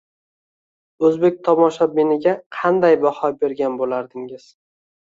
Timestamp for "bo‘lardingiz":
3.85-4.53